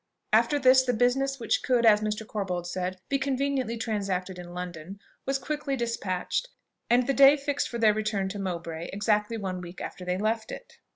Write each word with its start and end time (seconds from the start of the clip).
After 0.33 0.57
this, 0.57 0.81
the 0.81 0.93
business 0.93 1.39
which 1.39 1.61
could, 1.61 1.85
as 1.85 2.01
Mr. 2.01 2.25
Corbold 2.25 2.65
said, 2.65 2.99
be 3.07 3.19
conveniently 3.19 3.77
transacted 3.77 4.39
in 4.39 4.51
London, 4.55 4.99
was 5.27 5.37
quickly 5.37 5.75
despatched, 5.75 6.47
and 6.89 7.05
the 7.05 7.13
day 7.13 7.37
fixed 7.37 7.69
for 7.69 7.77
their 7.77 7.93
return 7.93 8.27
to 8.29 8.39
Mowbray, 8.39 8.89
exactly 8.91 9.37
one 9.37 9.61
week 9.61 9.79
after 9.79 10.03
they 10.03 10.17
left 10.17 10.51
it. 10.51 10.79